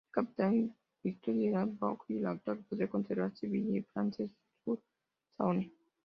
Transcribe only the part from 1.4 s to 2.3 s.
era Beaujeu y